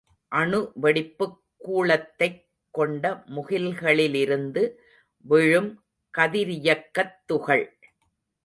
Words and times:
அணுவெடிப்புக் 0.31 1.37
கூளத்தைக் 1.57 2.49
கொண்ட 2.71 3.23
முகில்களிலிருந்து 3.27 4.71
விழும் 5.25 5.83
கதிரியக்கத் 6.17 7.15
துகள். 7.25 7.77